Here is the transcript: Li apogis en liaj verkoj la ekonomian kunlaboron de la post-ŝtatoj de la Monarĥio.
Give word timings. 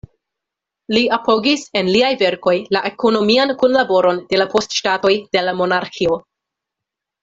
Li 0.95 1.01
apogis 1.17 1.65
en 1.81 1.91
liaj 1.97 2.09
verkoj 2.23 2.55
la 2.79 2.83
ekonomian 2.93 3.55
kunlaboron 3.63 4.25
de 4.35 4.43
la 4.43 4.51
post-ŝtatoj 4.57 5.17
de 5.39 5.49
la 5.49 5.59
Monarĥio. 5.65 6.23